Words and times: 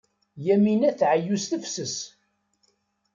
Yamina 0.45 0.89
tɛeyyu 0.99 1.37
s 1.43 1.45
tefses. 1.51 1.97